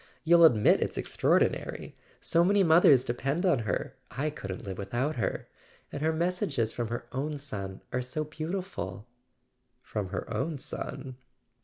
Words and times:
You'll 0.23 0.45
admit 0.45 0.81
it's 0.81 0.97
ex¬ 0.97 1.15
traordinary? 1.15 1.93
So 2.21 2.43
many 2.43 2.63
mothers 2.63 3.03
depend 3.03 3.45
on 3.45 3.59
her—I 3.59 4.31
couldn't 4.31 4.63
live 4.63 4.79
without 4.79 5.17
her. 5.17 5.47
And 5.91 6.01
her 6.01 6.11
messages 6.11 6.73
from 6.73 6.87
her 6.87 7.05
own 7.11 7.37
son 7.37 7.81
are 7.93 8.01
so 8.01 8.23
beautiful" 8.23 9.05
"From 9.91 10.09
her 10.09 10.27
own 10.33 10.57
son?" 10.57 11.17